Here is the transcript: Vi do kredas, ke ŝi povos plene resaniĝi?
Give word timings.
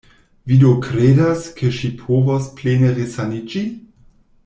Vi 0.51 0.55
do 0.63 0.71
kredas, 0.85 1.43
ke 1.61 1.69
ŝi 1.81 1.91
povos 2.01 2.49
plene 2.61 2.91
resaniĝi? 3.01 3.67